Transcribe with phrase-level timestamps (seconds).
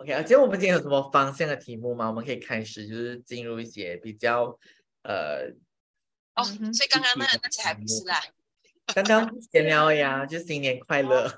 [0.00, 2.08] OK 啊，今天我们今天有什么方向的题目吗？
[2.08, 4.58] 我们可以开始，就是进入一些比较
[5.02, 5.52] 呃，
[6.36, 8.18] 哦，所以刚刚那那些还不是啦。
[8.94, 11.28] 刚刚闲聊呀，就新年快乐。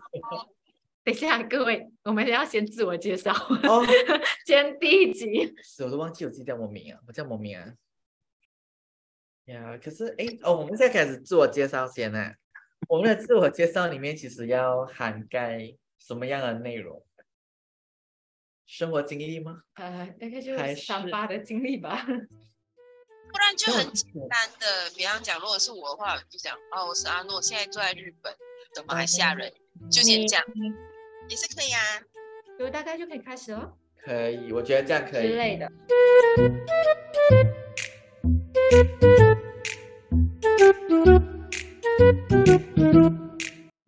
[1.02, 3.32] 等一下，各位，我们要先自我介绍。
[3.32, 3.84] 哦，
[4.46, 5.52] 今天第一集，
[5.84, 7.74] 我都忘记我自己叫什么名啊，我叫什么名啊？
[9.46, 12.32] 呀，可是哎哦，我们现在开始自我介绍先呢。
[12.88, 17.04] 我们的自我介绍里面其实要涵盖什么样的内容？
[18.66, 19.62] 生活经历吗？
[19.74, 22.04] 呃，大概就是三八的经历吧。
[23.32, 28.30] 不然就很简单的，比方讲，如果是我的话，就讲哦，我是阿诺，现在住在日本
[28.74, 29.50] 的马来西亚人，
[29.90, 30.44] 就先这样，
[31.28, 31.80] 也是可以啊。
[32.58, 33.74] 就大概就可以开始了。
[34.04, 35.28] 可以，我觉得这样可以。
[35.28, 35.72] 之类的。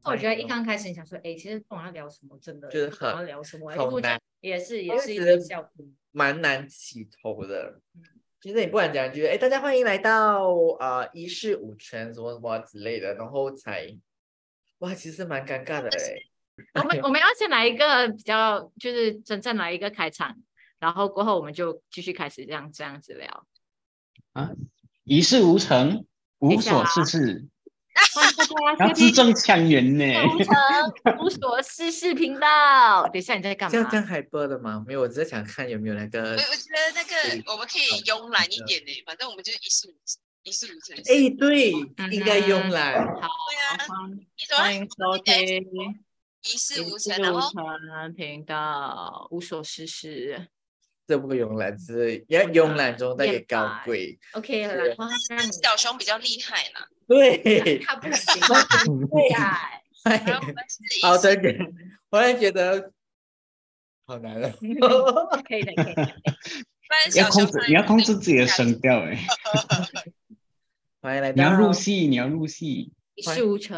[0.04, 7.80] 我觉得一刚开始你想说，哎，其实不管要聊什么，真的就是很要聊什么，好难，也是也是一个效果，蛮难起头的。
[8.42, 13.88] 其实你不管讲，就是哎，大家欢迎来到啊一事无成什么什么之类的，然后才
[14.80, 16.82] 哇，其实蛮尴尬的哎。
[16.82, 20.36] 我们我们要先来一个比较，就是真正来一个开场，
[20.78, 23.46] 然后过后我们就继续开始这样这样子聊
[24.34, 24.52] 啊，
[25.04, 26.04] 一事无成，
[26.40, 27.46] 无所事事。
[28.78, 30.04] 要字正腔圆呢。
[31.20, 33.72] 无所事事频道，等一下你在干嘛？
[33.72, 34.84] 这样这样还播的吗？
[34.86, 36.20] 没有，我只是想看有没有那个。
[36.20, 39.94] 我我觉得那个我们可以慵懒一点呢，反正我们就是一事无
[40.42, 40.96] 一事无成。
[40.96, 41.70] 哎，对，
[42.10, 43.06] 应该慵懒。
[43.20, 44.58] 好，对啊。
[44.58, 45.34] 欢迎收听
[46.42, 50.48] 一事无成，然后频道无所事事。
[51.06, 54.18] 这不慵懒，是要慵懒中带点高贵。
[54.32, 54.96] OK 了，
[55.62, 56.88] 小熊比较厉害啦。
[57.08, 58.40] 对，他不行
[59.10, 59.58] 对呀。
[61.02, 61.30] 好的，
[62.10, 62.92] 我也觉得
[64.06, 64.50] 好难了。
[64.50, 64.66] 可
[65.56, 66.12] 以的，可以的。
[67.16, 69.18] 要控制，你要控制自己的声调哎。
[71.00, 71.36] 欢迎来到。
[71.36, 72.92] 你要入戏，你要入戏。
[73.14, 73.76] 一事无成。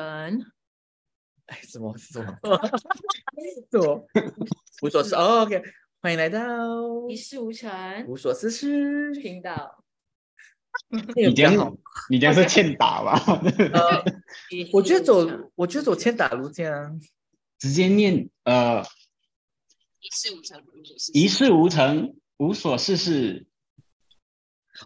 [1.46, 2.36] 哎，什么什么？
[3.70, 4.06] 什么？
[4.82, 5.14] 无所事。
[5.14, 5.62] OK，
[6.02, 6.40] 欢迎来到
[7.08, 7.70] 一事无成、
[8.08, 9.84] 无所事事频道。
[11.14, 11.76] 你这样，
[12.10, 13.18] 你这样是欠打吧？
[13.72, 14.04] 呃，
[14.72, 16.90] 我觉得走，我觉得走欠打路线啊。
[17.58, 18.82] 直接念呃，
[20.00, 20.62] 一事无成，
[21.14, 23.46] 一事无成，无所事事。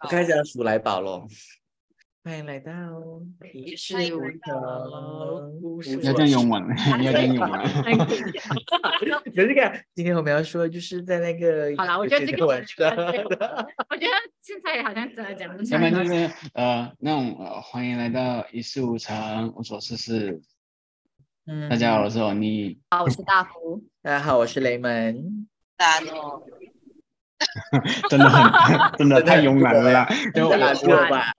[0.03, 1.27] 我开始要数来宝喽。
[2.23, 2.71] 欢迎来到
[3.55, 4.21] 一事无
[5.81, 6.63] 成， 要这样用完，
[7.03, 7.67] 要这样用完。
[9.33, 15.65] 有 这个，今天我们要说，就是在那个 好了，我觉得这个晚上，我觉得现在好像真的讲不出来。
[15.71, 20.43] 下面就是呃，那种呃，欢迎来到一事无成，无所事事。
[21.47, 22.79] 嗯，大家好，我是欧尼。
[22.91, 23.83] 好，我是大福。
[24.03, 25.49] 大家好，我是雷门。
[25.75, 26.47] 大诺。
[28.11, 30.09] 真的很， 真的太慵懒了啦！
[30.35, 30.57] 就我
[31.09, 31.33] 吧，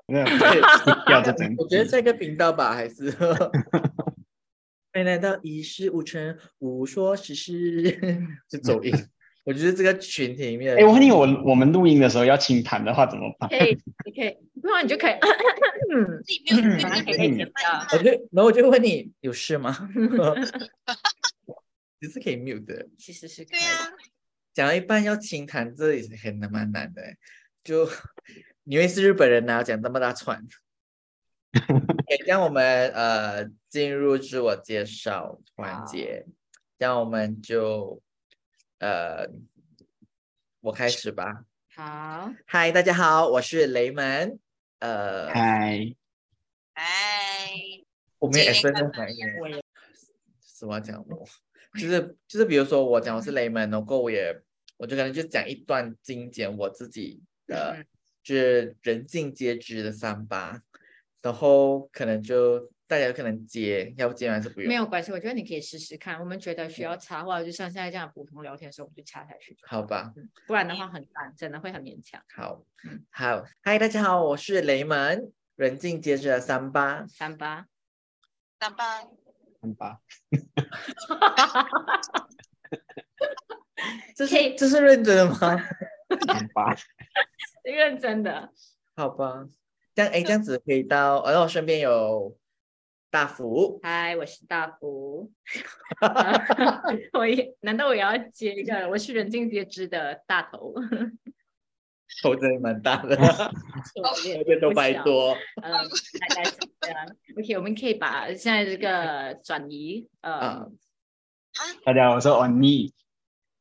[1.09, 1.53] 要这整。
[1.57, 3.11] 我觉得这个频道吧，还是
[4.93, 8.93] 欢迎来到一事无成，无说事事，就走音。
[9.43, 13.49] 我觉得这个群体里面，哎，我问你，我我们录音的时候要清谈的话怎么办？
[13.49, 13.75] 可以，
[14.05, 15.13] 你可以，不然你就可以，
[15.91, 16.23] 嗯。
[17.91, 19.89] 我就，然后我就问你，有事吗？
[21.99, 23.59] 其实可以 mute 的，其实是可以。
[24.53, 27.01] 讲到一半要清谈，这也是很难蛮难的。
[27.63, 27.89] 就
[28.63, 30.45] 因为是日本人呢，讲这么大串。
[32.25, 36.25] 让我们呃进入自我介绍环节，
[36.77, 38.01] 这样我们就
[38.79, 39.27] 呃
[40.61, 41.43] 我开始吧。
[41.73, 44.39] 好，嗨，大家好，我是雷门。
[44.79, 45.93] 呃，嗨，
[46.73, 47.51] 嗨，
[48.19, 49.27] 我们也分分反应。
[50.41, 51.27] 什么讲我？
[51.79, 54.35] 就是就是，比如说我讲我是雷门，然后我也
[54.77, 57.85] 我就可能就讲一段精简我自己的，
[58.23, 60.61] 就是人尽皆知的三八，
[61.21, 64.67] 然后可能就大家可能接，要不接还是不用？
[64.67, 66.19] 没有关系，我觉得你可以试试看。
[66.19, 69.57] 我们觉得需要插话，就像现在这样普通聊天的时候，我们就插下去。
[69.63, 70.13] 好吧，
[70.47, 72.21] 不然的话很难，真的会很勉强。
[72.35, 72.65] 好，
[73.09, 77.67] 好，嗨，大家好，我是雷门，人尽皆知的三八，三八，
[78.59, 79.20] 三八。
[79.61, 79.99] 三八，
[84.15, 85.35] 这是这是认真的吗？
[85.37, 86.75] 三八，
[87.63, 88.51] 认真的。
[88.95, 89.47] 好吧，
[89.93, 92.35] 这样哎，这样子可以到，然后身边有
[93.11, 93.79] 大福。
[93.83, 95.31] 嗨，我是大福。
[97.13, 98.89] 我也难道我也要接一个？
[98.89, 100.73] 我是人尽皆知的大头。
[102.21, 103.15] 头真的蛮大的，
[104.23, 105.35] 这边 都白多。
[105.61, 107.15] 嗯，大概是这样。
[107.37, 110.07] OK，我们可以把现在这个转移。
[110.21, 110.69] 呃，
[111.85, 112.91] 大家好，我是 Oni。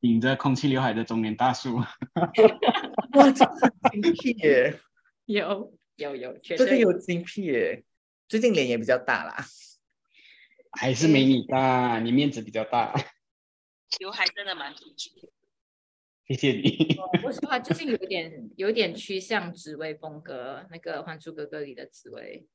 [0.01, 1.77] 顶着空气刘海的中年大叔。
[1.77, 4.81] 哇，这个精辟耶！
[5.27, 7.85] 有有有，确实有精辟耶！
[8.27, 9.45] 最近脸也比较大啦，
[10.73, 12.95] 还是没你大，你面子比较大。
[13.99, 15.31] 刘海真的蛮突出。
[16.31, 16.97] 谢谢你。
[17.13, 22.47] 我说实话，最近有点有点趋向紫薇风格，那个《还珠格格》里的紫薇，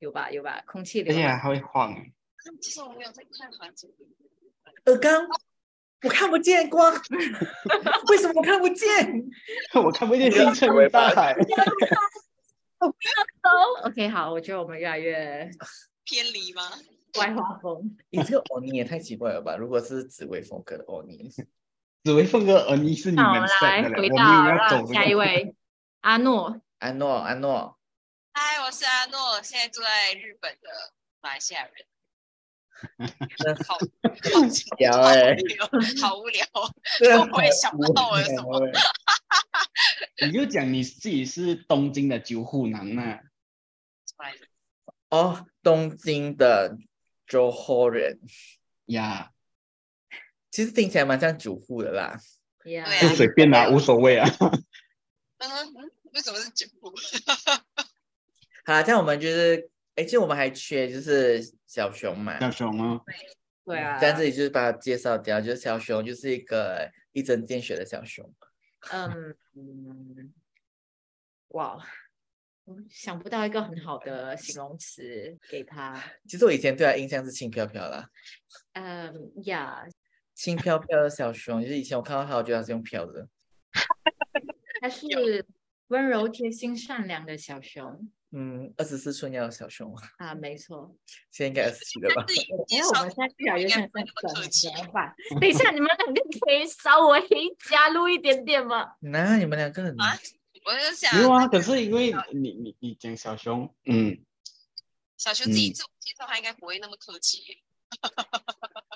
[0.00, 0.60] 有吧有吧？
[0.66, 1.94] 空气流，而且还会晃。
[2.60, 4.04] 其实我没有在看《还珠格
[4.84, 4.90] 格》。
[4.92, 5.28] 尔刚，
[6.02, 6.92] 我看不见光，
[8.10, 8.90] 为什么我看不见？
[9.80, 11.36] 我看不见星辰与大海。
[12.80, 13.88] 我不要走。
[13.90, 15.48] OK，好，我觉得我们越来越
[16.02, 16.62] 偏离吗？
[17.20, 17.96] 外画风。
[18.10, 19.56] 你这个欧尼也太奇怪了吧？
[19.56, 21.30] 如果是紫薇风格的欧尼。
[22.04, 25.56] 紫薇风格，而你是你们来回到下一位，
[26.02, 27.78] 阿诺，阿诺，阿诺。
[28.34, 30.92] 嗨，我是阿诺，现在住在日本的
[31.22, 31.72] 马来西亚人。
[33.66, 33.78] 好，
[34.34, 35.34] 好无聊哎，
[36.02, 36.46] 好无聊，
[37.32, 38.60] 我也想不到我有什么。
[40.26, 43.20] 你就讲你自己是东京的九户男呐。
[45.08, 46.76] 哦，东京的
[47.26, 48.20] 周后人
[48.84, 49.30] 呀。
[50.54, 52.16] 其实听起来蛮像主妇的啦，
[52.62, 54.24] 对啊，随便啦，无所谓啊。
[54.38, 56.94] 嗯 嗯，为什么是主妇？
[58.64, 62.38] 好，这样我们就是，哎，其实我们还缺就是小熊嘛。
[62.38, 63.00] 小熊啊？
[63.64, 63.98] 对啊。
[63.98, 68.32] 在这里就是把它介绍掉，就是小熊就是一个一针见血的小熊。
[68.92, 70.32] 嗯嗯，
[71.48, 71.84] 哇，
[72.62, 76.00] 我想不到一个很好的形容词给他。
[76.28, 78.08] 其实我以前对他印象是轻飘飘啦。
[78.74, 79.84] 嗯呀。
[80.34, 83.28] 轻飘飘的小熊，就是以前我看到它，我觉得它是用飘的。
[84.80, 85.46] 它是
[85.88, 88.10] 温柔、贴心、善良的小熊。
[88.36, 90.96] 嗯，二十四寸要的小熊啊，没错。
[91.30, 92.24] 现在应该二十七了吧？
[92.66, 95.14] 因为我们现在越来越像在怎么办？
[95.40, 97.20] 等一下，你们两个可以稍微
[97.70, 98.96] 加入一点点吗？
[98.98, 100.18] 那你们两个人啊，
[100.64, 104.18] 我就想有啊，可是因为你你你讲小熊，嗯，
[105.16, 107.62] 小熊自己自我介绍，他应该不会那么客气。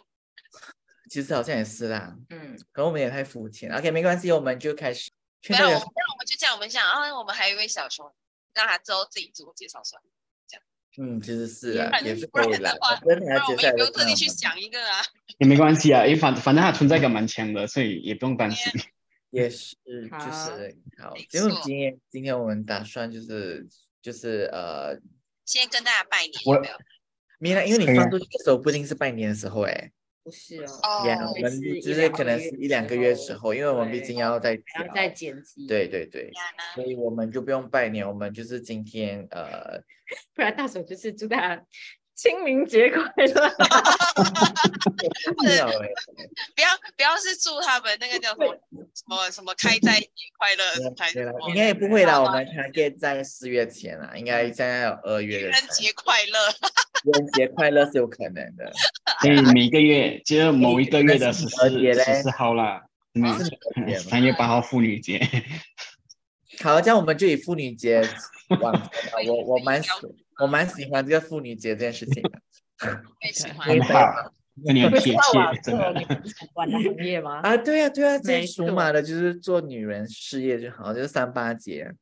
[1.08, 3.70] 其实好像也是啦，嗯，可能我们也太肤浅。
[3.72, 5.10] OK，没关系，我们就开始。
[5.48, 8.12] 没有，那我们就这样，我们想啊，我们还有一位小熊，
[8.54, 10.08] 让他之后自己自我介绍算了，
[10.48, 10.62] 这样。
[10.98, 12.72] 嗯，其实是啊，也是可以啦。
[13.00, 15.00] 不然我们也不用特地去想一个啊。
[15.38, 18.72] 也没关系啊，因为反反正他存在感蛮强的，所以也不用担心。
[19.30, 21.14] 也是，就是好。
[21.32, 23.64] 因为今天今天我们打算就是
[24.02, 24.98] 就是呃，
[25.44, 26.68] 先跟大家拜年，有没
[27.50, 27.62] 有？
[27.64, 29.92] 因为你放出去的时候不一定是拜年的时候，哎。
[30.28, 31.04] 不是哦，
[31.34, 36.30] 我们就是可能是一两个月时候，因为我们毕竟要再要再剪辑，对对对，
[36.74, 39.80] 所以我们就不用拜年，我们就是今天呃，
[40.36, 41.64] 不然大手就是祝大家
[42.18, 43.48] 清明节快乐，
[45.38, 48.52] 不要不要不要是祝他们那个叫什么
[48.92, 50.64] 什么什么开斋节快乐，
[51.48, 56.50] 应该也不会啦，我们开店在四月前啊，应该现在有二月的，情人节快乐。
[57.04, 58.72] 情人节快乐是有可能的，
[59.20, 62.82] 所以每个月就某一个月的十四十四号啦，
[64.10, 65.24] 三月八号妇女节。
[66.64, 68.02] 好，这样我们就以妇女节
[68.60, 68.90] 往
[69.28, 69.88] 我我蛮喜
[70.38, 72.30] 我蛮喜欢这个妇女节这件事情的，
[73.58, 74.32] 很好，
[74.64, 75.92] 有点贴切，真的。
[76.52, 77.40] 管的行业吗？
[77.46, 81.92] 啊，对呀对呀，最属马的就是做女人事业就好，就是三八节。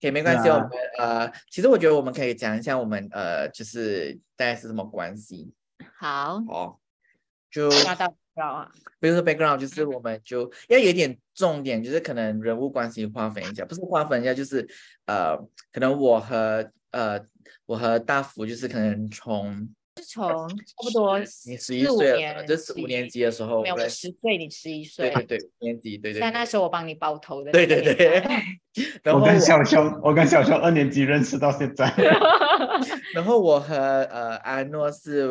[0.00, 0.68] 也没关系，我们
[0.98, 5.52] 呃，其实我觉得我们可以讲一下我们呃，就是大概是什么关系。
[5.96, 6.76] 好，哦，
[7.48, 7.68] 就
[8.34, 8.68] 啊，
[8.98, 14.68] 比如说 background，就是我们就要有点重点，就是可能人物关系划分一下，不是划分一下，就是
[15.06, 15.36] 呃，
[15.72, 17.20] 可能我和呃，
[17.66, 19.68] 我和大福就是可能从。
[19.98, 26.18] 是从差不多你十一岁，就是五年级的时候，没有十岁，你十一岁，对对对，五年级，对对。
[26.18, 28.22] 但那时候我帮你包头的，对对对。
[29.12, 31.94] 我跟小熊，我跟小熊二年级认识到现在。
[33.12, 35.28] 然后我和呃阿诺是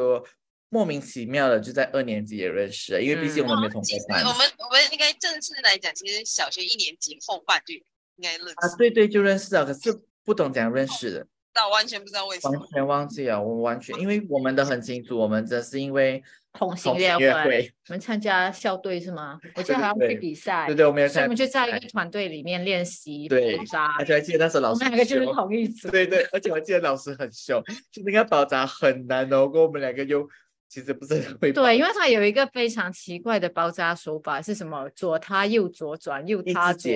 [0.70, 4.22] 莫名其妙的就在二年级也认识了，因为毕竟我们没同班。
[4.22, 7.82] 我们我们应该正式来讲，其实小学一年级后半就应
[8.22, 11.26] 该认识啊，对对，就认识了，可是不懂怎样认识的。
[11.54, 13.42] 到完全不知道为什么，完全忘记了。
[13.42, 19.40] 我完全，因为我们都很清楚，我们这是因为同性恋会，我们参加校队是吗？
[19.56, 23.36] 我记 得还要去比赛，对对，我们所以我们就在一个团队里面练习爆
[23.70, 23.96] 炸。
[24.00, 25.90] 而且还记得那时候老师，我们两个就是同一组。
[25.90, 29.48] 对对，而且我记得老师很凶，就那个爆炸很难哦。
[29.48, 30.28] 跟我们两个就
[30.70, 31.52] 其实不是很会。
[31.52, 34.90] 对，因为他有一个非常奇怪的包扎手法，是什么？
[34.96, 36.92] 左他右左转，右他左。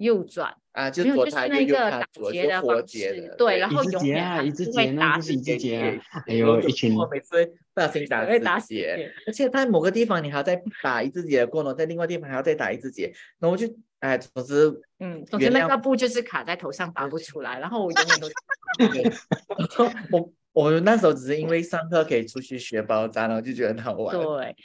[0.00, 13.66] 右转啊，就左踏右右那个打踏左，结就活的方式结的，对然后一直永远还节啊一直是会节那打就是一直节啊哎然呦一群我每次会不小心打会打结，而且在某个地方你还要再打一字节的过呢，在另外地方还要再打一字节，然后我就
[13.98, 18.28] 哎，总之嗯，总之那个布就是卡在头上拔不出来，然后我永远都
[18.88, 19.12] 对
[20.10, 24.16] 我我那时候只是因为上课可以出去学包扎，然后就觉得很好玩。
[24.16, 24.56] 对，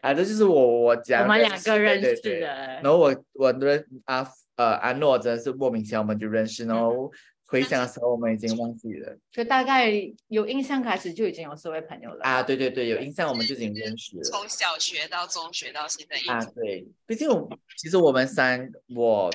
[0.00, 4.26] 啊，这就是我我讲我们两个认识的然后我我认阿
[4.58, 7.10] 呃安诺真的是莫名其妙我们就认识，然后
[7.46, 9.90] 回想的时候我们已经忘记了就大概
[10.26, 17.48] 有印象开始就已经有四位朋友了啊，对对对，有印象我们就已经认识了从小学到中学到现在一啊，对，毕竟我
[17.78, 19.30] 其实我们三我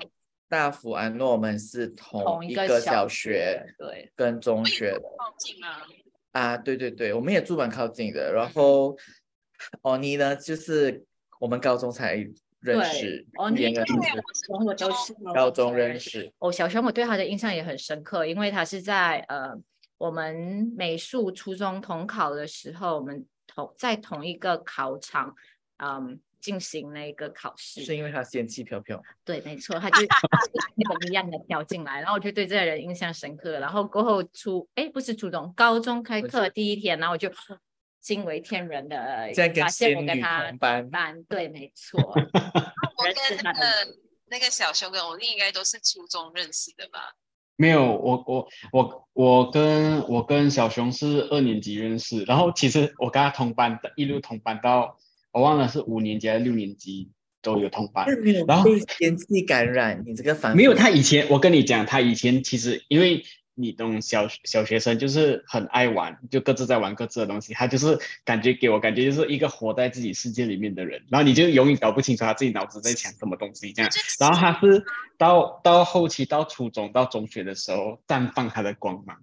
[0.48, 5.02] 大福安诺我们是同同一一个小学学，对，跟中学的。
[5.18, 5.82] 靠近啊。
[6.34, 8.34] 啊，对对对，我们也住蛮靠近的。
[8.34, 8.96] 然后，
[9.82, 11.04] 欧尼呢，就是
[11.40, 12.28] 我们高中才
[12.64, 13.94] 认识，欧尼语言认识，
[14.50, 16.32] 我是高中认识。
[16.40, 19.52] 哦小熊我对他的印象也很深刻，因为他是在呃
[19.98, 25.36] 我们美术初中统考的时候，我们同在同一个考场，
[25.78, 27.84] 嗯，进行那个考试。
[27.84, 29.98] 是因为他仙气飘飘， 对，没错，他就
[30.76, 33.60] 那个一样的飘进来，然后我就对这个人印象深刻。
[33.60, 37.30] 然后过后初，哎，不是初中，高中开课第一天，然后我就
[38.04, 40.90] 惊为天人的发现我跟他同班。
[40.90, 43.66] 班，对，没错， 我跟那的个
[44.28, 47.16] 那个小熊跟欧丽应该都是初中认识的吧？
[47.56, 54.98] 没有，我我我我跟我跟小熊是二年级认识，然后其实我跟他同班的，一路同班到
[55.32, 57.10] 我忘了是五年级还是六年级
[57.42, 58.06] 都有同班。
[58.48, 63.24] 然后被仙气感染，你这个反没有，他以前我跟你讲，他以前其实因为
[63.56, 73.92] 你懂小小学生就是很爱玩，就各自在玩各自的东西，他就是感觉给我感觉就是一个活在自己世界里面的人，然后你就永远搞不清楚他自己脑子在想什么东西这样。
[74.20, 74.84] 然后他是
[75.18, 79.20] 到到后期到初中到中学的时候绽放他的光芒，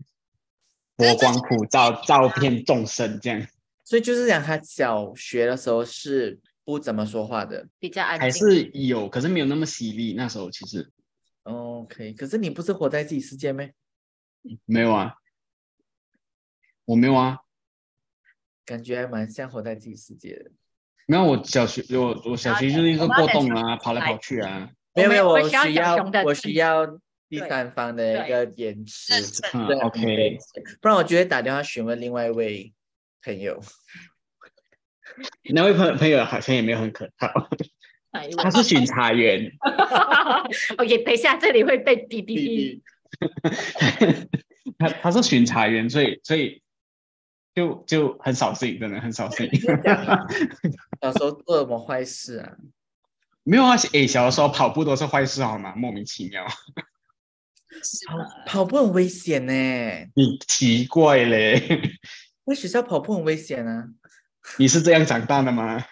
[0.97, 3.47] 波光普照，照遍众生这样。
[3.85, 7.67] 所以就是讲他小学的时候是不怎么说话的。
[7.81, 8.21] 比较安静。
[8.21, 10.15] 还是有，可是没有那么犀利。
[10.17, 10.89] 那时候其实
[11.43, 13.65] OK，可是你不是活在自己世界吗？
[14.67, 15.15] 没有啊，
[16.85, 17.39] 我没有啊，
[18.65, 20.51] 感觉还蛮像活在自己世界的。
[21.07, 21.25] 没有。
[21.25, 24.71] 我小学我我小学就是一个过动啊，跑来跑去啊。
[24.95, 26.87] 没有没有，我需要我需要
[27.29, 29.13] 第三方的一个延迟
[29.85, 30.37] ，OK
[30.81, 32.73] 不然我就会打电话询问另外一位
[33.23, 33.61] 朋友。
[35.53, 37.29] 那位朋朋友好像也没有很可靠，
[38.39, 39.51] 他是巡查员，
[40.79, 42.47] OK，等一下，这里会被哔哔弟哔。
[42.47, 42.83] 弟，
[44.79, 46.63] 他他是巡查员，所以所以
[47.55, 49.49] 就就很扫兴，真的很扫兴。
[51.03, 52.57] 小时候做了什么坏事啊？
[53.43, 55.75] 没有啊，诶，小的时候跑步都是坏事好吗？
[55.75, 56.47] 莫名其妙，
[58.07, 59.53] 跑跑步很危险呢，
[60.15, 61.99] 你奇怪嘞，
[62.47, 63.89] 在学校跑步很危险啊。
[64.59, 65.85] 你是这样长大的吗？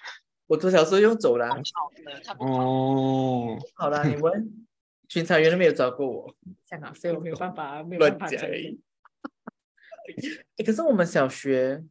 [0.46, 1.50] 我从小时候用走廊。
[1.50, 2.34] 好的。
[2.38, 4.66] 哦，好了，你问
[5.08, 6.34] 巡查员都没有找过我，
[6.66, 8.28] 香港，所以我没有办法，没有办法
[10.64, 11.82] 可是我们小学，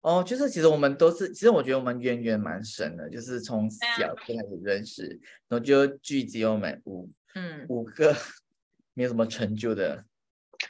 [0.00, 5.06] 哦，就是其实我们都是，其实我觉得我们渊源蛮深的，就是从小就开始认识，
[5.48, 8.14] 然后就聚集我们五嗯，五个
[8.94, 10.04] 没有什么成就的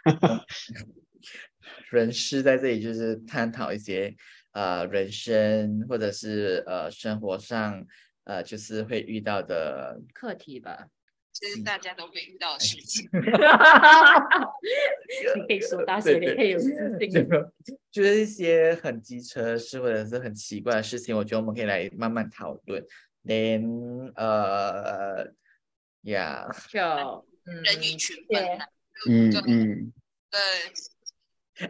[1.91, 4.15] 人士在这里，就是探讨一些
[4.53, 7.87] 呃人生或者是呃生活上
[8.25, 10.89] 呃就是会遇到的课题吧。
[11.35, 13.11] 这是大家都会遇到的事情。
[15.37, 17.29] 你可以说大声，你可以有自信。
[17.91, 22.83] 就是一些很机车的事或者是很奇怪的事情，我觉得我们可以来慢慢讨论。
[23.23, 23.63] 连
[24.17, 25.27] 呃
[26.03, 28.67] 呀，就嗯人与群分啊，
[29.09, 29.93] 嗯嗯，
[30.31, 30.39] 对，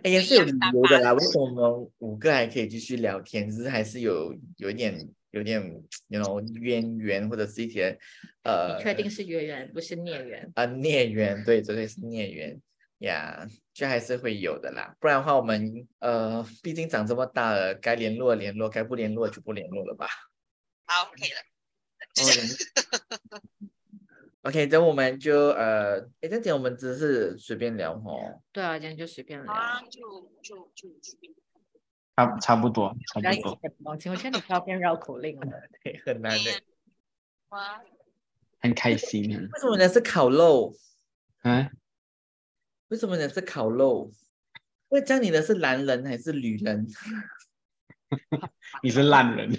[0.03, 1.13] 哎也是有理由的啦。
[1.13, 3.49] 为什么我们五个还可以继续聊天？
[3.49, 5.61] 只是还是有有一点有点
[6.07, 7.99] 那种渊源，或者是一些
[8.45, 10.51] 呃，确定是渊源，不是孽缘？
[10.55, 11.43] 啊孽缘？
[11.45, 12.61] 对，绝对是孽缘
[12.99, 14.95] 呀，就还是会有的啦。
[15.01, 20.07] 不然的话，我们呃，毕竟长这么大了，该联络联络，该不联络就不联络了吧。
[20.87, 21.41] 好，可以了。
[22.21, 23.41] 哦
[24.43, 28.43] OK，等我们就呃，哎，这点我们只是随便聊哦。
[28.53, 29.51] 对啊，今天就随便聊。
[29.51, 30.01] 好啊，就
[30.43, 31.19] 就就就
[32.17, 33.61] 差差不多，差不多。
[33.81, 35.47] 王晴，我觉得你不要变绕口令了。
[35.83, 36.61] 对，很难的。
[37.49, 37.83] 哇，
[38.61, 39.41] 很开心啊！
[39.53, 39.89] 为什么呢？
[39.89, 40.75] 是烤肉？
[41.43, 41.71] 啊，
[42.89, 43.29] 为什么呢？
[43.29, 44.13] 是烤肉？
[44.89, 46.87] 会叫你的是男人还是女人？
[48.83, 49.51] 你是烂人，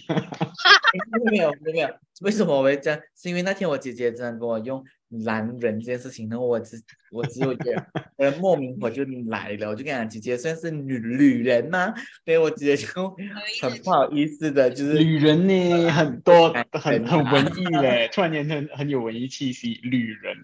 [1.30, 1.90] 没有 没有没有，
[2.22, 3.00] 为什么我会这样？
[3.16, 4.84] 是因为那天我姐姐真的跟我用
[5.26, 7.86] 男人这件事情，然后我只我只有觉得
[8.18, 11.94] 我的莫名我就来了，我就跟她讲姐姐算是女女人吗？
[12.26, 13.16] 对我姐姐就
[13.62, 20.38] 很不好意思的， 就是女人呢，很多很 很文艺嘞，突然间很很有文艺气息，女人。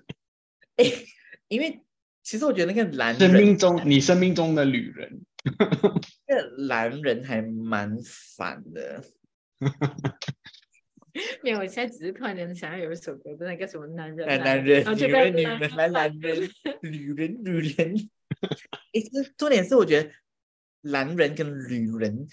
[0.77, 0.85] 哎，
[1.47, 1.81] 因为
[2.23, 5.21] 其实我觉得那个男生命中你生命中的女人，
[6.27, 7.97] 那个男人还蛮
[8.35, 9.03] 烦的。
[11.43, 16.49] 没有，我现在只是突然间想要有一首歌，那个什么男人，男人，女人，女人，男男人，
[16.81, 17.95] 女人，女人。
[18.93, 20.09] 哎，这重点是我觉得
[20.81, 22.27] 男人跟女人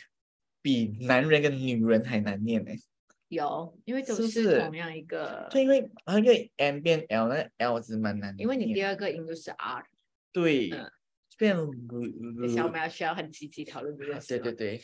[0.62, 2.70] 比男人跟女人还难念呢。
[3.28, 5.48] 有，因为都是同样一个。
[5.50, 8.34] 对，因为啊，因为 M 变 L，那 L 是蛮难。
[8.38, 9.84] 因为你第二个音就是 R。
[10.32, 10.70] 对。
[11.36, 11.56] 变。
[12.54, 14.38] 小我们要需要很积极讨论这件事。
[14.38, 14.80] 对对对，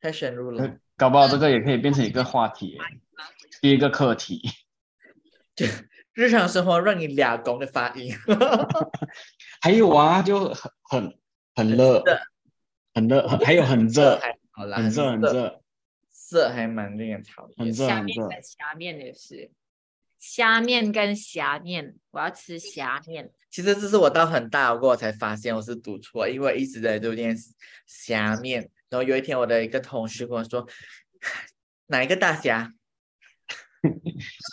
[0.00, 0.78] 太深入了。
[0.96, 2.76] 搞不好这个也可以变成一个话题，
[3.60, 4.42] 第一个课题。
[5.54, 5.66] 就
[6.12, 8.12] 日常生活让你俩公的发音。
[9.60, 11.18] 还有啊，就很很
[11.54, 12.02] 很热，
[12.94, 14.20] 很热，还有很热，
[14.52, 15.62] 很热很热，
[16.10, 17.72] 色还蛮令人讨厌。
[17.72, 19.50] 虾面跟虾面也是，
[20.18, 23.32] 虾面跟虾面，我要吃虾面。
[23.50, 27.36] 其实这是我到很大过才发现我是读错，因为一直在读念
[27.86, 28.70] 虾面。
[28.90, 30.66] 然后有一天，我的一个同事跟我说
[31.88, 32.72] ：“哪一个大侠？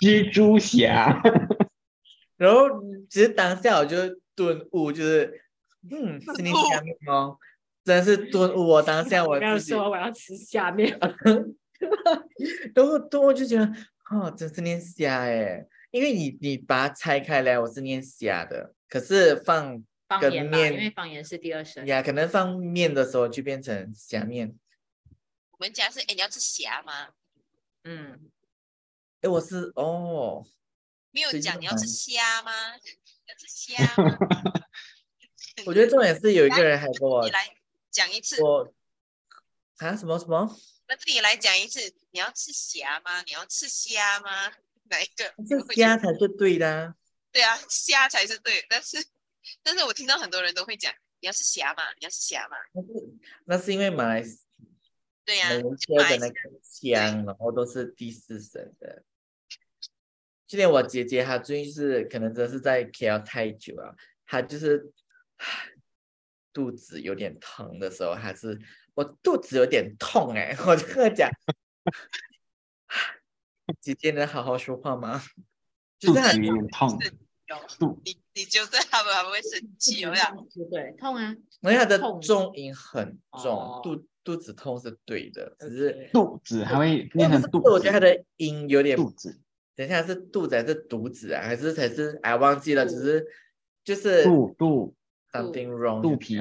[0.01, 1.21] 蜘蛛侠。
[2.35, 2.67] ”然后
[3.09, 3.97] 其实当下我就
[4.35, 5.41] 顿悟，就是
[5.89, 7.37] 嗯，是你下面哦，
[7.83, 8.67] 真是顿悟。
[8.67, 10.99] 我当下 我要说我要吃下面，
[12.75, 13.65] 然后顿悟就觉得
[14.11, 19.83] 哦，真是念虾哎，因为你你把它拆开来，我是念虾的，可是放。
[20.07, 24.57] 方言吧，因为方言是第二声呀，可能放面的时候就变成虾面。
[25.51, 27.09] 我们家是哎，你要吃虾吗？
[27.83, 28.29] 嗯，
[29.21, 30.45] 哎，我是哦，
[31.11, 32.51] 没有讲你要吃虾吗？
[33.25, 34.17] 要吃虾 吗？
[35.65, 37.55] 我觉得重点是有一个人还跟我来
[37.89, 38.71] 讲一次，我
[39.77, 40.55] 啊什么什么？
[40.87, 41.79] 那自己来讲一次，
[42.11, 43.21] 你要吃虾吗？
[43.23, 44.51] 你要吃虾吗？
[44.89, 45.73] 哪一个？
[45.73, 46.93] 虾才是对的。
[47.31, 49.03] 对啊，虾才是对，但是。
[49.63, 52.57] 但是我听到很多人都会讲，你要是霞嘛，你要是霞嘛。
[53.45, 54.23] 那是因为马来
[55.23, 59.03] 对呀，说的那个香，然后都是第四声的。
[60.47, 63.95] 就连我姐姐她最近是可能真的是在 KL 太久了，
[64.27, 64.91] 她就是
[66.53, 68.59] 肚子有点疼的时候，还是
[68.93, 71.29] 我肚子有点痛哎， 我就跟她讲，
[73.81, 75.23] 姐姐能好好说话吗？
[75.99, 76.67] 肚子有点
[77.47, 77.99] 痛。
[78.05, 80.23] 你你就对他们还不会生气，有没有？
[80.69, 81.35] 对，痛啊！
[81.61, 87.61] 因为他的重音很重，肚肚子痛是对的，只是肚子还会变成肚。
[87.63, 89.39] 我觉得他的音有点肚子。
[89.75, 91.43] 等一下是肚子还是肚子啊？
[91.43, 92.17] 还是才是？
[92.23, 93.25] 哎，忘记了，只是
[93.83, 94.95] 就是肚肚
[95.31, 96.37] something wrong，肚皮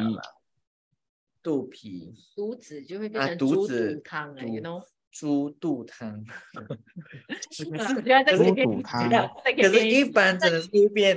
[1.43, 4.83] 肚皮肚子就会变成肚子汤，you know。
[5.15, 6.25] 猪肚汤，
[7.53, 9.09] 猪肚汤，
[9.57, 11.17] 可是一般真的是变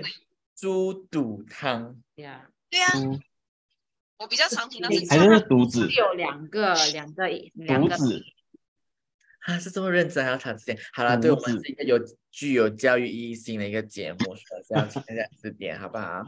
[0.55, 2.47] 猪肚汤呀。
[2.69, 2.88] 对呀，
[4.19, 8.23] 我比较常听到是还是肚子，有两个两个两个子，
[9.39, 10.77] 啊，是这么认真还要查字典？
[10.93, 11.97] 好了，对我们是一个有
[12.29, 16.23] 具有教育意义性的一个节目，所以要查一下字典，好不好？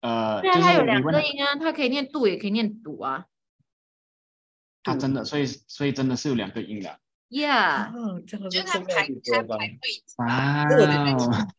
[0.00, 3.26] 呃，对啊，它有两个音啊，它可以念肚，也可以念赌啊。
[4.84, 7.00] 它真的，所以所以真的是有两个音的。
[7.30, 10.24] Yeah，就他排他排对。
[10.24, 10.68] 啊，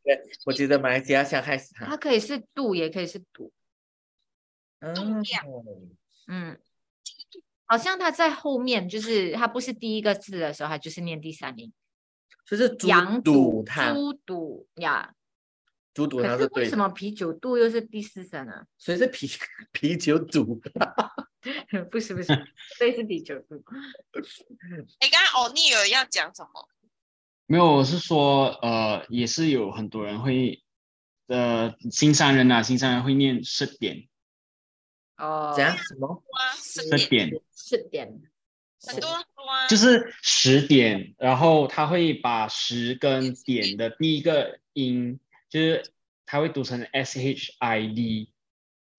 [0.03, 1.85] 对，我觉得马来西亚想害死它。
[1.85, 3.51] 它可以是度，也可以是赌。
[4.79, 5.21] 嗯。
[6.27, 6.57] 嗯。
[7.65, 11.73] 好像它在后面，就是它不是第一个字的时候，它就是念第三音。
[12.45, 13.93] 就是羊肚汤。
[13.93, 15.13] 猪肚呀。
[15.93, 16.63] 猪肚汤是对。
[16.63, 18.65] 为什么啤酒肚又是第四声呢？
[18.77, 19.27] 所以是啤
[19.73, 20.61] 啤酒肚。
[21.91, 22.27] 不 是不是，
[22.79, 23.55] 这是第九度。
[25.01, 26.69] 你刚刚欧尼尔要讲什么？
[27.47, 30.63] 没有，我是说，呃，也是有很多人会，
[31.27, 34.07] 呃，新山人啊，新山人会念十点。
[35.17, 36.23] 哦，讲什么？
[36.57, 38.21] 十点，十点，
[38.81, 39.09] 很多
[39.69, 45.93] 就是十点，然后他会把十跟点的第一个音，就是
[46.25, 48.33] 他会读成 S H I D，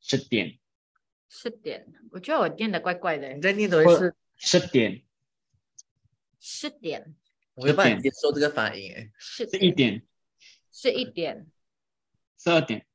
[0.01, 0.59] 十点。
[1.39, 3.31] 十点，我觉得我念的怪怪的。
[3.35, 5.03] 你在念的是十点，
[6.41, 7.15] 十点，
[7.55, 8.91] 我没办法接受这个发音。
[9.19, 10.03] 是一点，
[10.73, 11.47] 是一点，
[12.43, 12.87] 十二点，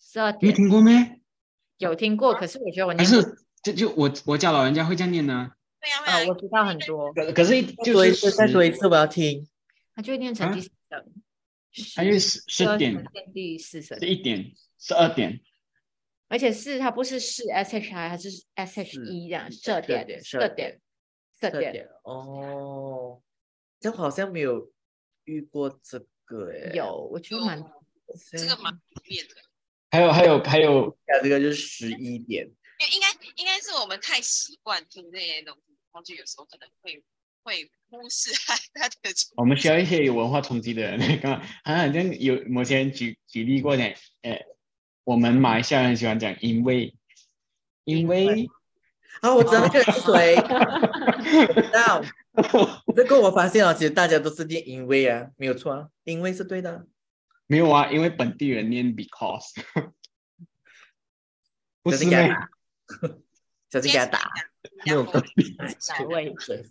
[0.00, 0.50] 十二点。
[0.50, 1.20] 没听过没？
[1.76, 3.22] 有听过，可是我觉得我还是
[3.62, 5.52] 就就我我家老人家会这样念呢。
[5.80, 7.12] 对呀，啊，我知道很多。
[7.12, 9.46] 可可是就是再说一次，我要听。
[9.94, 11.00] 他就会念成第四等。
[11.94, 15.40] 它有十十点，第四声十一点，十二点。
[16.28, 20.80] 而且是它不是是 sh i 它是 sh e 这样，设点，设点，
[21.40, 21.88] 设点。
[22.04, 23.20] 哦，
[23.80, 24.72] 这好像没有
[25.24, 26.72] 遇过这个哎。
[26.74, 27.62] 有，我觉得蛮
[28.30, 29.34] 这个蛮普遍的。
[29.90, 32.50] 还有还有还有，这个就是十一点。
[32.92, 33.06] 应该
[33.36, 37.02] 应该是我们太习惯听这些东西，然后就有时候可能会
[37.44, 38.56] 会忽视它
[39.00, 39.10] 的。
[39.36, 41.40] 我们需要一些有文化冲击的人， 刚刚
[41.86, 43.84] 好像有某些人举举例过呢，
[44.22, 44.44] 诶，
[45.04, 46.94] 我们马来西亚人喜欢讲因为，
[47.84, 48.48] 因为
[49.20, 50.34] 啊，我知道那个是谁，
[51.72, 52.02] 那
[52.96, 56.86] 这个我发现了，其实大家都是念因为啊，没有错啊，因为是对的。
[57.46, 59.52] 没有啊，因为本地人念 because，
[61.82, 62.48] 不是吗？
[63.70, 64.20] 小心给他打，
[64.86, 65.56] 没有道理。
[66.08, 66.70] 位置，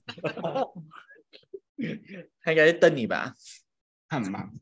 [2.41, 3.35] 他应该是瞪你吧？
[4.09, 4.53] 很忙。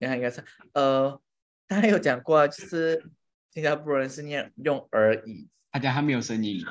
[0.00, 1.18] 他应该是呃，
[1.74, 3.04] 他还有讲过，就是
[3.50, 6.64] 新加坡人是念用而已，他讲他没有声音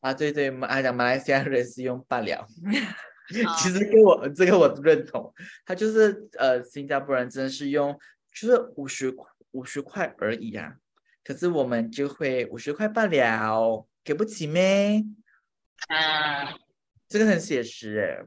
[0.00, 0.12] 啊。
[0.12, 2.46] 对对，马讲马来西亚人是用罢了。
[3.58, 5.32] 其实跟我这个我认同，
[5.64, 7.96] 他就是呃，新加坡人真的是用
[8.34, 9.14] 就是五十
[9.52, 10.74] 五十块而已啊。
[11.22, 15.04] 可是我们就会五十块罢了，给不起咩？
[15.86, 16.56] 啊，
[17.08, 18.26] 这个很写实哎。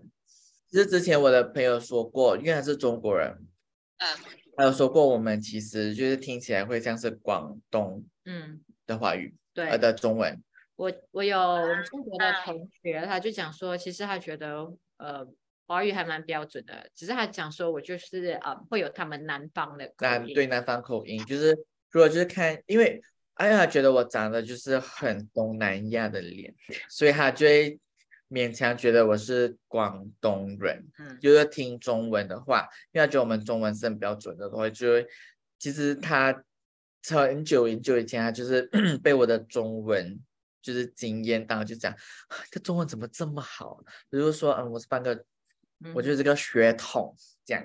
[0.72, 3.46] 就是之前我的朋友说过，因为他是中国人，
[3.98, 4.08] 嗯，
[4.56, 10.42] 还有说过我们其实就是听起来会像是广东嗯的华语，对，呃的中文。
[10.76, 11.38] 我我有
[11.86, 15.28] 中国的同学，他就讲说，其实他觉得呃
[15.68, 21.58] 华语还蛮标准的，只是他讲说我就是啊会有他们南方的南对南方口音，就是。
[21.94, 23.00] 如果就是看，因为
[23.36, 26.52] 哎呀，觉得我长得就是很东南亚的脸，
[26.90, 27.80] 所以他就会
[28.30, 30.86] 勉强觉得我是广东人。
[31.00, 35.08] 嗯，就是听中文的话，因为他觉得我们中文是很标准的，话就会
[35.60, 36.44] 其实他
[37.10, 38.62] 很久很久以前，他就是
[39.04, 40.20] 被我的中文
[40.62, 41.94] 就是惊艳到，就讲
[42.52, 43.84] 这中文怎么这么好？
[44.10, 45.26] 比如说，嗯，我是半个，
[45.94, 47.64] 我就是这个血统这样。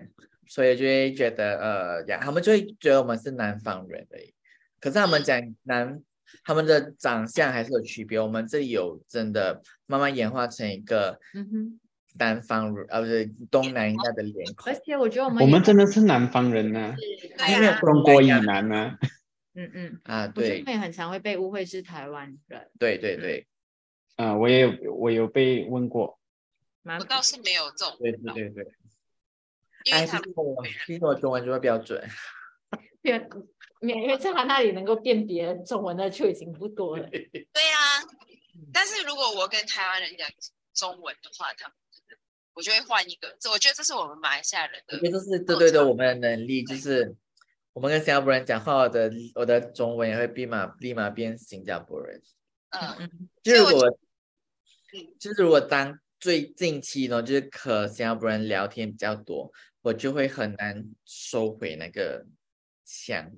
[0.50, 4.34] 所以就会觉得，呃，呀，他们就会觉得我们是南方人而已。
[4.80, 6.02] 可是他们讲南，
[6.44, 8.18] 他们的长相还是有区别。
[8.18, 11.80] 我们这里有真的慢慢演化成一个，嗯哼，
[12.18, 14.72] 南方人，啊，不是东南亚的脸孔。
[14.72, 16.94] 而且我觉得我们我们真的是南方人呢，
[17.50, 18.98] 因为中国以南呢。
[19.54, 22.70] 嗯嗯啊，对，会很常会被误会是台湾人。
[22.78, 23.48] 对对对，
[24.14, 26.20] 啊，我也有我有被问过，
[26.84, 27.96] 我倒是没有这种。
[27.98, 28.64] 对对对对。
[29.90, 32.00] 哎，听我听我中文就会比较准。
[33.80, 37.08] 对，因为在他那里能够辨别中文的就已经不多了。
[37.10, 38.02] 对啊，
[38.72, 40.28] 但是如果我跟台湾人讲
[40.74, 41.76] 中文的话，他们
[42.54, 43.36] 我就会换一个。
[43.40, 44.96] 这我觉得这是我们马来西亚人的。
[44.96, 47.14] 我觉得这是对对对，我们的能力就是
[47.72, 52.20] 我们跟新加坡人讲话，我的我的中文也会立马立马变新加坡人。
[52.70, 53.98] 嗯，就是我，
[55.18, 55.98] 就是我当。
[56.20, 62.26] 最近期呢，就是和新加坡人聊天比较多，我就会很难收回那个
[62.84, 63.30] 腔。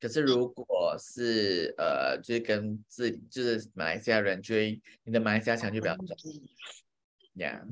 [0.00, 6.06] 可是如果是呃，就是跟自就是马来西亚人，就会你的马来西亚腔就比较重。
[7.34, 7.64] 呀。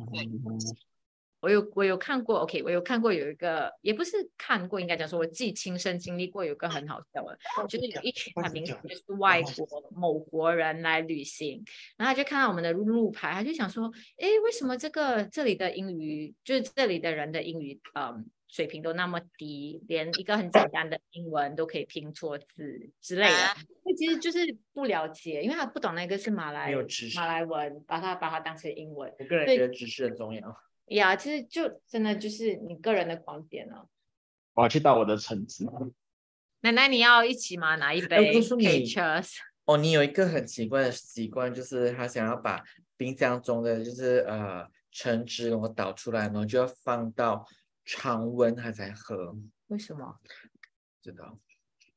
[1.41, 11.63] 我有我有看过，OK，我有看过有一个，也不是看过，应该讲说我自己亲身经历过，有个很好笑的，就是有一群很明显就是外国某国人来旅行，
[11.99, 23.37] 然后他就看到我们的路牌，他就想说，哎，为什么这个这里的英语，就是这里的人的英语，嗯，水平都那么低，连一个很简单的英文都可以拼错字之类的，
[23.85, 26.73] 那其实就是不了解，因为他不懂那个是马来
[27.17, 29.13] 马来文，把它把它当成英文。
[29.19, 30.57] 我个人觉得知识很重要。
[30.87, 33.89] 呀，其实就真的就是你个人的观点了。
[34.53, 35.67] 我要去倒我的橙子。
[36.63, 37.75] 奶奶，你要一起吗？
[37.75, 38.41] 拿一杯。
[38.41, 39.33] Cheers。
[39.65, 42.63] 哦，你有一个很奇怪的习惯，就是他想要把
[42.97, 47.45] 冰箱中的就是呃橙汁，然后倒出来，然后就要放到
[47.85, 49.37] 常温他才喝。
[49.69, 50.19] 为什么？
[51.03, 51.39] 知道。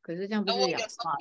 [0.01, 1.17] 可是这样不是氧化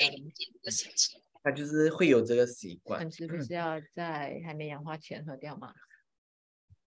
[1.43, 3.01] 他就是会有这个习惯。
[3.01, 5.75] 橙汁不是要在还没氧化前喝掉吗？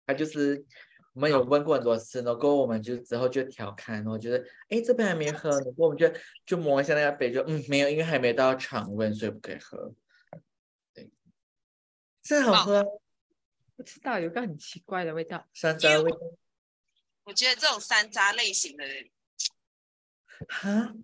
[0.07, 0.65] 他就是
[1.13, 6.11] 我们有问过很多次，然后我们就之后就调侃，然后觉得哎这杯还没喝，然后我们就
[6.47, 9.95] 就摸一下那个杯，就嗯没有，因为还没到常温，所以不可以喝。
[10.95, 11.11] 对，
[12.23, 12.85] 这好喝。
[13.77, 16.11] 不知道有个很奇怪的味道，山楂味。
[17.29, 18.85] 我觉得这种山楂类型的，
[20.49, 20.95] 哈，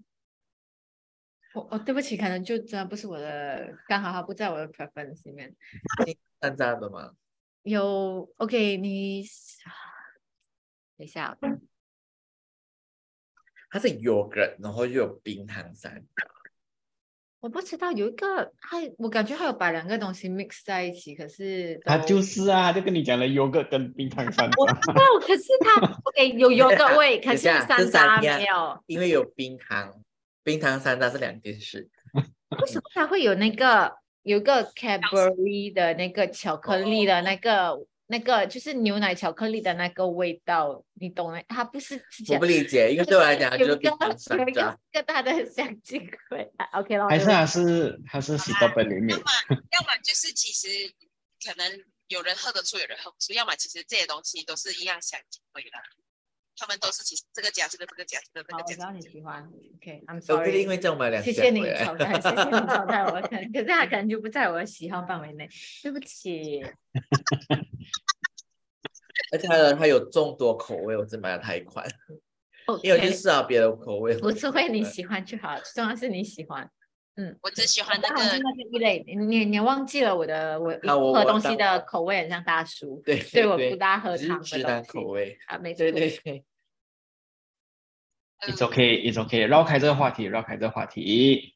[1.53, 5.55] 我我对不起，可能就真的不是我的，刚好它不在我的 preference 里面。
[6.41, 7.15] 山楂的吗？
[7.63, 9.23] 有 OK，你
[10.97, 11.37] 等一下，
[13.69, 16.27] 它是 yogurt，然后又有冰糖山楂。
[17.45, 24.81] 我不知道有一个，还我感觉还有把两个东西 mix 在一起，可是它就是啊，就跟你讲了有个跟冰糖山楂我楂。
[24.81, 28.83] 知道，可是它 OK 有有个味，可是山楂没有。
[28.87, 29.93] 因为有冰糖，
[30.43, 31.91] 冰糖山楂是两件事。
[32.63, 40.85] 为什么它会有那个有一个 Cadbury 的那个巧克力的那个那个就是牛奶巧克力的那个味道？
[40.95, 41.43] 你懂吗？
[41.49, 44.77] 它不是之我不理解，因为对我来讲它就是有一个冰糖山有一个楂。
[44.93, 46.53] 跟它的香精味。
[46.73, 50.69] OK 了，还是它是它是喜多本里面要 么要么就是其实
[51.45, 55.71] 可能有人喝得出，有人喝不出，要么其实这些东西都是一样香精味的，
[56.57, 59.43] 他们都是其实这个加这个这个加这个这好，个加我知道你喜欢。
[59.77, 60.69] OK，I'm 我不一定因 sorry。
[60.69, 65.49] 为这样我们俩谢谢你回来淘汰，谢谢你淘汰我，可能可是他可能就不在我的喜好范围内，
[65.83, 66.63] 对不起。
[69.35, 71.85] 而且它的它有众多口味，我只买了它一款，
[72.85, 74.17] 因为我 OK，去试好别的口味。
[74.19, 76.71] 无所谓，你喜欢就好，重要是你喜欢。
[77.17, 85.37] 嗯我只喜欢那个那个一类，你你你忘记了我的我啊我我喝东西的口味很像大叔，对所以我不大喝汤的东西口味。
[85.47, 85.93] 啊，没错对。
[85.93, 86.45] 对对
[88.41, 91.55] ，，It's okay, It's okay，绕开这个话题，绕开这个话题。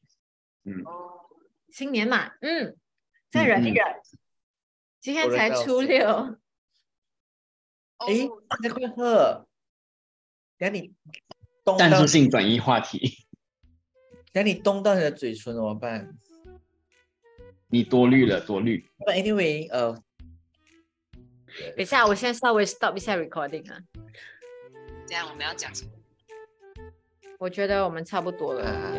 [0.65, 0.83] 嗯
[1.71, 2.75] 新年嘛，嗯，
[3.29, 3.85] 再忍一忍，
[4.99, 6.37] 今天才初六，
[8.07, 9.45] 哎哦，那快喝。
[10.57, 10.93] 等下你
[11.63, 13.25] 动到，战术等性转移话题，
[14.33, 16.17] 下你动到你的嘴唇怎么办
[17.67, 18.89] 你多虑了，多虑。
[19.05, 19.93] ？But anyway，呃，
[21.75, 23.79] 等一下，我现在稍微 stop 一下 recording 啊，
[25.05, 25.91] 这样我们要讲什么？
[27.37, 28.65] 我觉得我们差不多了。
[28.65, 28.95] 啊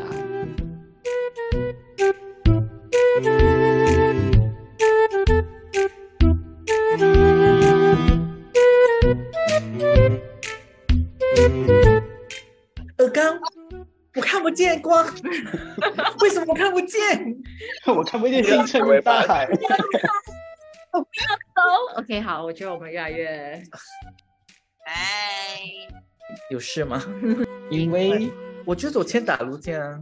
[14.41, 15.05] 看不见光，
[16.23, 17.37] 为什么我看不见？
[17.95, 19.47] 我看不见星辰与大海。
[20.91, 23.29] 不要走 OK，好，我觉得我们越来越
[24.87, 25.61] 哎。
[26.49, 27.05] 有事吗？
[27.71, 28.33] 因为
[28.65, 30.01] 我就是我欠打路见啊。